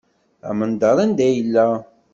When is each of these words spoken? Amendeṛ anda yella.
Amendeṛ 0.49 0.97
anda 1.03 1.25
yella. 1.33 1.67